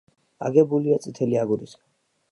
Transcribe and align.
აგებულია 0.49 0.97
წითელი 1.05 1.39
აგურისაგან. 1.45 1.89